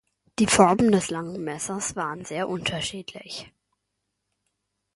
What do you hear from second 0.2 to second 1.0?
Die Formen